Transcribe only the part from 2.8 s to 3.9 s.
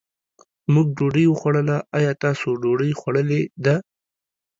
خوړلې ده؟